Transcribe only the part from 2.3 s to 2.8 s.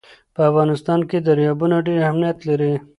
لري.